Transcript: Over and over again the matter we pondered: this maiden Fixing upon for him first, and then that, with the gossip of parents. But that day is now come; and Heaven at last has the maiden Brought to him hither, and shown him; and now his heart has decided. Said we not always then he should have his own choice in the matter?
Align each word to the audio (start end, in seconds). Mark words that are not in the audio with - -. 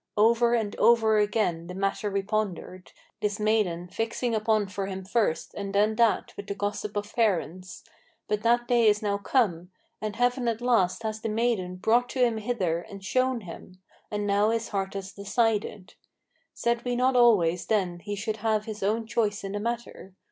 Over 0.17 0.55
and 0.55 0.75
over 0.77 1.19
again 1.19 1.67
the 1.67 1.75
matter 1.75 2.09
we 2.09 2.23
pondered: 2.23 2.91
this 3.19 3.39
maiden 3.39 3.87
Fixing 3.87 4.33
upon 4.33 4.65
for 4.65 4.87
him 4.87 5.05
first, 5.05 5.53
and 5.53 5.75
then 5.75 5.95
that, 5.97 6.35
with 6.35 6.47
the 6.47 6.55
gossip 6.55 6.97
of 6.97 7.13
parents. 7.13 7.83
But 8.27 8.41
that 8.41 8.67
day 8.67 8.87
is 8.87 9.03
now 9.03 9.19
come; 9.19 9.69
and 10.01 10.15
Heaven 10.15 10.47
at 10.47 10.59
last 10.59 11.03
has 11.03 11.21
the 11.21 11.29
maiden 11.29 11.75
Brought 11.75 12.09
to 12.09 12.19
him 12.25 12.37
hither, 12.37 12.79
and 12.81 13.05
shown 13.05 13.41
him; 13.41 13.79
and 14.09 14.25
now 14.25 14.49
his 14.49 14.69
heart 14.69 14.95
has 14.95 15.11
decided. 15.11 15.93
Said 16.55 16.83
we 16.83 16.95
not 16.95 17.15
always 17.15 17.67
then 17.67 17.99
he 17.99 18.15
should 18.15 18.37
have 18.37 18.65
his 18.65 18.81
own 18.81 19.05
choice 19.05 19.43
in 19.43 19.51
the 19.51 19.59
matter? 19.59 20.15